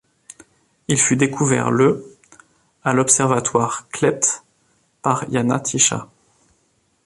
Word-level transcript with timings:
Il 0.87 0.97
fut 0.97 1.15
découvert 1.15 1.69
le 1.69 2.17
à 2.83 2.91
l'Observatoire 2.93 3.87
Kleť 3.89 4.41
par 5.03 5.31
Jana 5.31 5.59
Tichá. 5.59 6.09